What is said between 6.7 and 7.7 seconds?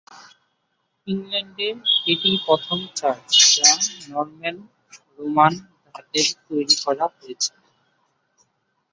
করা হয়েছে।